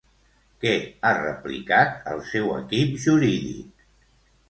Què 0.63 0.71
ha 1.03 1.11
replicat 1.19 2.09
el 2.15 2.25
seu 2.33 2.53
equip 2.57 3.01
jurídic? 3.09 3.89